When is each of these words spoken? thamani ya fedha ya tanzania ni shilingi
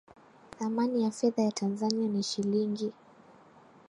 thamani 0.59 1.03
ya 1.03 1.11
fedha 1.11 1.43
ya 1.43 1.51
tanzania 1.51 2.07
ni 2.07 2.23
shilingi 2.23 2.91